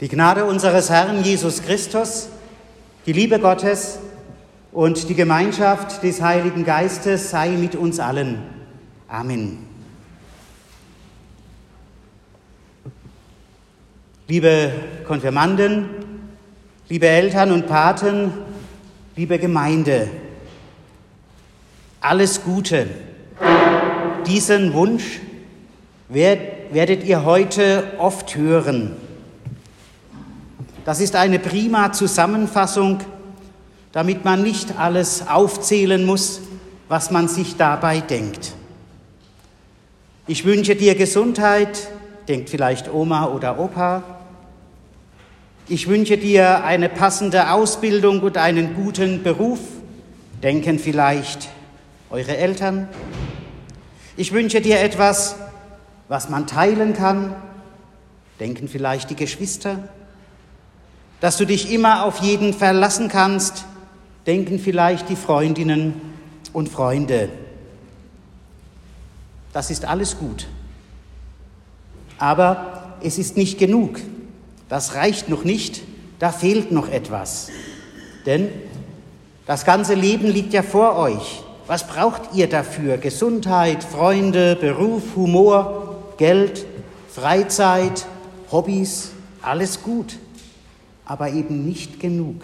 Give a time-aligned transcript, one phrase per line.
[0.00, 2.28] Die Gnade unseres Herrn Jesus Christus,
[3.06, 3.98] die Liebe Gottes
[4.70, 8.42] und die Gemeinschaft des Heiligen Geistes sei mit uns allen.
[9.08, 9.66] Amen.
[14.28, 14.70] Liebe
[15.06, 15.88] Konfirmanden,
[16.90, 18.32] liebe Eltern und Paten,
[19.16, 20.08] liebe Gemeinde,
[22.02, 22.86] alles Gute.
[24.26, 25.20] Diesen Wunsch
[26.10, 29.05] werdet ihr heute oft hören.
[30.86, 33.00] Das ist eine prima Zusammenfassung,
[33.90, 36.40] damit man nicht alles aufzählen muss,
[36.86, 38.52] was man sich dabei denkt.
[40.28, 41.88] Ich wünsche dir Gesundheit,
[42.28, 44.04] denkt vielleicht Oma oder Opa.
[45.66, 49.58] Ich wünsche dir eine passende Ausbildung und einen guten Beruf,
[50.40, 51.48] denken vielleicht
[52.10, 52.88] eure Eltern.
[54.16, 55.34] Ich wünsche dir etwas,
[56.06, 57.34] was man teilen kann,
[58.38, 59.80] denken vielleicht die Geschwister
[61.20, 63.64] dass du dich immer auf jeden verlassen kannst,
[64.26, 66.00] denken vielleicht die Freundinnen
[66.52, 67.28] und Freunde.
[69.52, 70.46] Das ist alles gut.
[72.18, 74.00] Aber es ist nicht genug.
[74.68, 75.82] Das reicht noch nicht.
[76.18, 77.48] Da fehlt noch etwas.
[78.26, 78.48] Denn
[79.46, 81.42] das ganze Leben liegt ja vor euch.
[81.66, 82.98] Was braucht ihr dafür?
[82.98, 86.64] Gesundheit, Freunde, Beruf, Humor, Geld,
[87.08, 88.06] Freizeit,
[88.50, 89.10] Hobbys,
[89.42, 90.18] alles gut
[91.06, 92.42] aber eben nicht genug.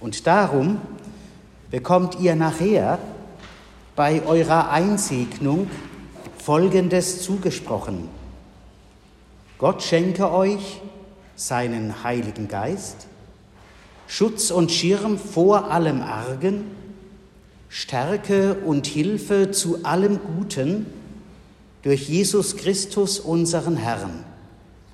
[0.00, 0.80] Und darum
[1.70, 2.98] bekommt ihr nachher
[3.94, 5.70] bei eurer Einsegnung
[6.38, 8.08] Folgendes zugesprochen.
[9.58, 10.80] Gott schenke euch
[11.36, 13.06] seinen Heiligen Geist,
[14.06, 16.64] Schutz und Schirm vor allem Argen,
[17.68, 20.86] Stärke und Hilfe zu allem Guten
[21.82, 24.24] durch Jesus Christus, unseren Herrn.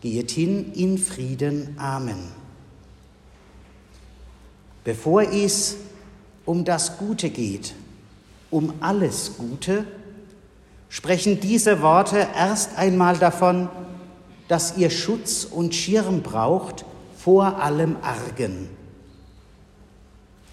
[0.00, 1.74] Geht hin in Frieden.
[1.78, 2.39] Amen.
[4.84, 5.76] Bevor es
[6.44, 7.74] um das Gute geht,
[8.50, 9.84] um alles Gute,
[10.88, 13.68] sprechen diese Worte erst einmal davon,
[14.48, 16.84] dass ihr Schutz und Schirm braucht
[17.16, 18.68] vor allem Argen.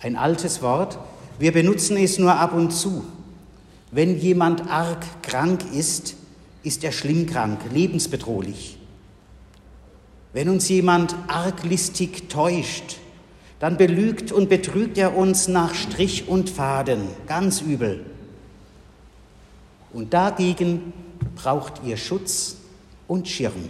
[0.01, 0.99] Ein altes Wort,
[1.39, 3.03] wir benutzen es nur ab und zu.
[3.91, 6.15] Wenn jemand arg krank ist,
[6.61, 8.77] ist er schlimm krank, lebensbedrohlich.
[10.33, 12.97] Wenn uns jemand arglistig täuscht,
[13.59, 18.05] dann belügt und betrügt er uns nach Strich und Faden, ganz übel.
[19.93, 20.93] Und dagegen
[21.35, 22.57] braucht ihr Schutz
[23.07, 23.69] und Schirm.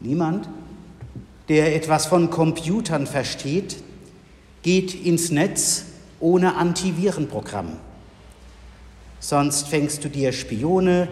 [0.00, 0.48] Niemand,
[1.48, 3.76] der etwas von Computern versteht,
[4.62, 5.84] geht ins Netz
[6.18, 7.76] ohne Antivirenprogramm.
[9.20, 11.08] Sonst fängst du dir Spione,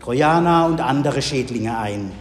[0.00, 2.12] Trojaner und andere Schädlinge ein.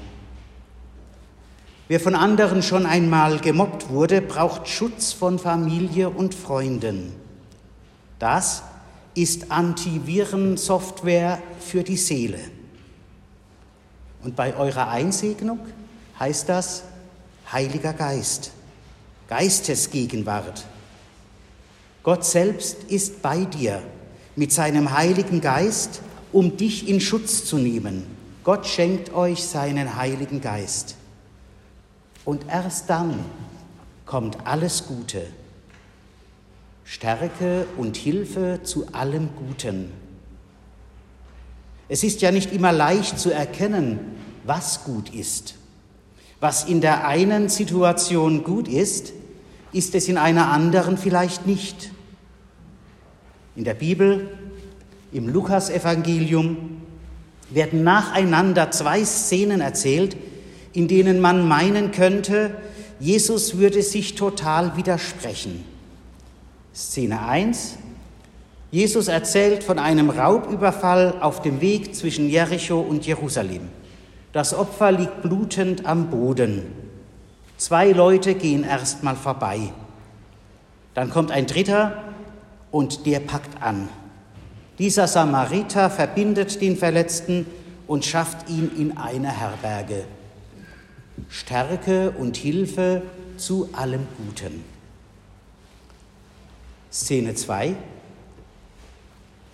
[1.89, 7.13] Wer von anderen schon einmal gemobbt wurde, braucht Schutz von Familie und Freunden.
[8.19, 8.61] Das
[9.15, 12.37] ist Antivirensoftware für die Seele.
[14.23, 15.61] Und bei eurer Einsegnung
[16.19, 16.83] heißt das
[17.51, 18.51] Heiliger Geist,
[19.27, 20.67] Geistesgegenwart.
[22.03, 23.81] Gott selbst ist bei dir
[24.35, 26.01] mit seinem Heiligen Geist,
[26.31, 28.05] um dich in Schutz zu nehmen.
[28.43, 30.98] Gott schenkt euch seinen Heiligen Geist.
[32.25, 33.19] Und erst dann
[34.05, 35.25] kommt alles Gute.
[36.83, 39.91] Stärke und Hilfe zu allem Guten.
[41.87, 43.99] Es ist ja nicht immer leicht zu erkennen,
[44.43, 45.55] was gut ist.
[46.39, 49.13] Was in der einen Situation gut ist,
[49.73, 51.91] ist es in einer anderen vielleicht nicht.
[53.55, 54.29] In der Bibel,
[55.11, 56.81] im Lukasevangelium,
[57.49, 60.15] werden nacheinander zwei Szenen erzählt,
[60.73, 62.51] in denen man meinen könnte,
[62.99, 65.63] Jesus würde sich total widersprechen.
[66.73, 67.77] Szene 1.
[68.71, 73.69] Jesus erzählt von einem Raubüberfall auf dem Weg zwischen Jericho und Jerusalem.
[74.31, 76.63] Das Opfer liegt blutend am Boden.
[77.57, 79.73] Zwei Leute gehen erstmal vorbei.
[80.93, 82.03] Dann kommt ein dritter
[82.71, 83.89] und der packt an.
[84.77, 87.47] Dieser Samariter verbindet den Verletzten
[87.87, 90.05] und schafft ihn in eine Herberge.
[91.29, 93.01] Stärke und Hilfe
[93.37, 94.63] zu allem Guten.
[96.91, 97.75] Szene 2.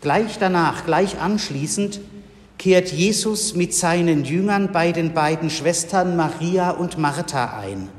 [0.02, 2.00] Gleich danach, gleich anschließend,
[2.58, 7.90] kehrt Jesus mit seinen Jüngern bei den beiden Schwestern Maria und Martha ein.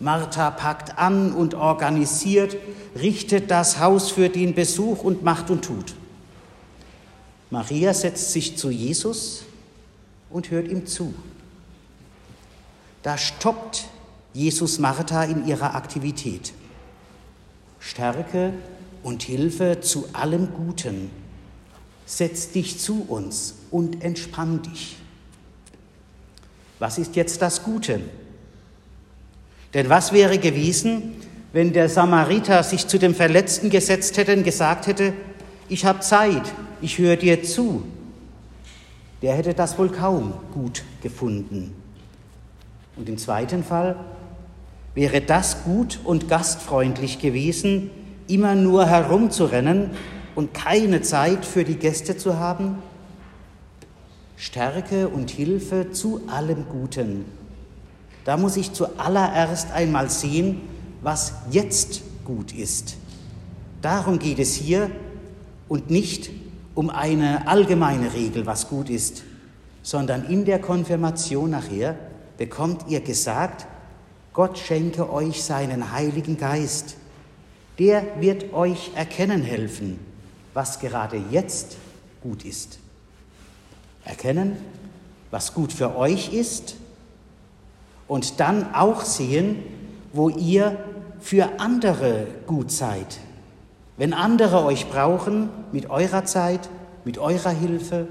[0.00, 2.56] Martha packt an und organisiert,
[3.00, 5.94] richtet das Haus für den Besuch und macht und tut.
[7.50, 9.44] Maria setzt sich zu Jesus
[10.30, 11.14] und hört ihm zu.
[13.02, 13.86] Da stoppt
[14.32, 16.52] Jesus Martha in ihrer Aktivität.
[17.80, 18.52] Stärke
[19.02, 21.10] und Hilfe zu allem Guten.
[22.06, 24.96] Setz dich zu uns und entspann dich.
[26.78, 28.00] Was ist jetzt das Gute?
[29.74, 31.14] Denn was wäre gewesen,
[31.52, 35.12] wenn der Samariter sich zu dem Verletzten gesetzt hätte und gesagt hätte,
[35.68, 36.42] ich habe Zeit,
[36.80, 37.84] ich höre dir zu.
[39.22, 41.74] Der hätte das wohl kaum gut gefunden.
[42.98, 43.96] Und im zweiten Fall
[44.94, 47.90] wäre das gut und gastfreundlich gewesen,
[48.26, 49.90] immer nur herumzurennen
[50.34, 52.78] und keine Zeit für die Gäste zu haben?
[54.36, 57.24] Stärke und Hilfe zu allem Guten.
[58.24, 60.60] Da muss ich zuallererst einmal sehen,
[61.00, 62.96] was jetzt gut ist.
[63.80, 64.90] Darum geht es hier
[65.68, 66.30] und nicht
[66.74, 69.22] um eine allgemeine Regel, was gut ist,
[69.82, 71.96] sondern in der Konfirmation nachher
[72.38, 73.66] bekommt ihr gesagt,
[74.32, 76.96] Gott schenke euch seinen Heiligen Geist.
[77.78, 79.98] Der wird euch erkennen helfen,
[80.54, 81.76] was gerade jetzt
[82.22, 82.78] gut ist.
[84.04, 84.56] Erkennen,
[85.30, 86.76] was gut für euch ist
[88.06, 89.62] und dann auch sehen,
[90.12, 90.78] wo ihr
[91.20, 93.18] für andere gut seid.
[93.96, 96.68] Wenn andere euch brauchen mit eurer Zeit,
[97.04, 98.06] mit eurer Hilfe,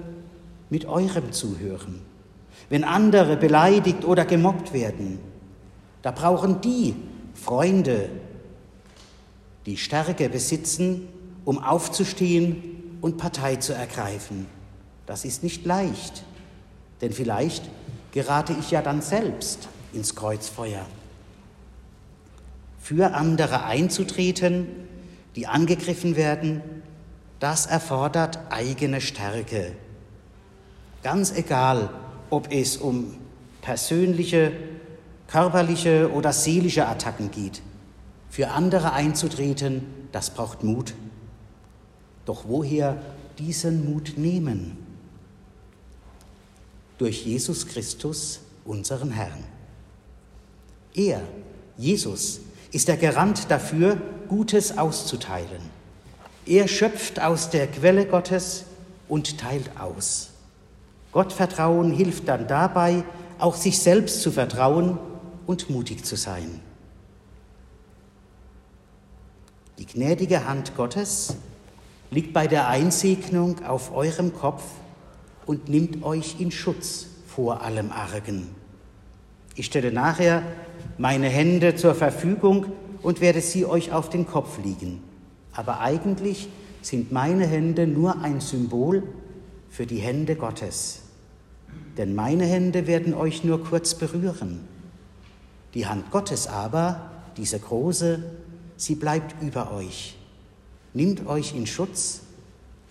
[0.69, 2.01] mit eurem Zuhören.
[2.69, 5.19] Wenn andere beleidigt oder gemobbt werden,
[6.01, 6.95] da brauchen die
[7.33, 8.09] Freunde,
[9.65, 11.07] die Stärke besitzen,
[11.45, 14.47] um aufzustehen und Partei zu ergreifen.
[15.05, 16.23] Das ist nicht leicht,
[17.01, 17.63] denn vielleicht
[18.11, 20.85] gerate ich ja dann selbst ins Kreuzfeuer.
[22.79, 24.67] Für andere einzutreten,
[25.35, 26.61] die angegriffen werden,
[27.39, 29.73] das erfordert eigene Stärke.
[31.03, 31.89] Ganz egal,
[32.29, 33.15] ob es um
[33.61, 34.51] persönliche,
[35.27, 37.61] körperliche oder seelische Attacken geht.
[38.29, 40.93] Für andere einzutreten, das braucht Mut.
[42.25, 43.01] Doch woher
[43.39, 44.77] diesen Mut nehmen?
[46.97, 49.43] Durch Jesus Christus, unseren Herrn.
[50.93, 51.21] Er,
[51.77, 52.41] Jesus,
[52.71, 53.97] ist der Garant dafür,
[54.27, 55.61] Gutes auszuteilen.
[56.45, 58.65] Er schöpft aus der Quelle Gottes
[59.07, 60.31] und teilt aus.
[61.11, 63.03] Gottvertrauen hilft dann dabei,
[63.39, 64.97] auch sich selbst zu vertrauen
[65.45, 66.59] und mutig zu sein.
[69.77, 71.35] Die gnädige Hand Gottes
[72.09, 74.63] liegt bei der Einsegnung auf eurem Kopf
[75.45, 78.49] und nimmt euch in Schutz vor allem Argen.
[79.55, 80.43] Ich stelle nachher
[80.97, 82.67] meine Hände zur Verfügung
[83.01, 85.03] und werde sie euch auf den Kopf liegen.
[85.53, 86.49] Aber eigentlich
[86.81, 89.03] sind meine Hände nur ein Symbol
[89.69, 91.01] für die Hände Gottes.
[91.97, 94.67] Denn meine Hände werden euch nur kurz berühren.
[95.73, 98.23] Die Hand Gottes aber, diese große,
[98.77, 100.17] sie bleibt über euch.
[100.93, 102.21] Nimmt euch in Schutz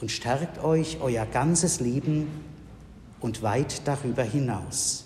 [0.01, 2.29] und stärkt euch euer ganzes Leben
[3.21, 5.05] und weit darüber hinaus.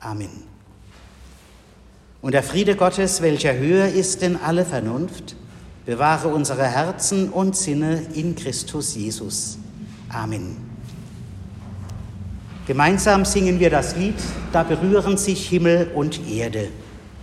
[0.00, 0.30] Amen.
[2.20, 5.36] Und der Friede Gottes, welcher höher ist denn alle Vernunft,
[5.86, 9.58] bewahre unsere Herzen und Sinne in Christus Jesus.
[10.08, 10.67] Amen.
[12.68, 14.16] Gemeinsam singen wir das Lied,
[14.52, 16.68] da berühren sich Himmel und Erde.